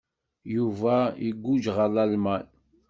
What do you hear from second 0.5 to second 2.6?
Yuba iguǧǧ ɣer Lalman.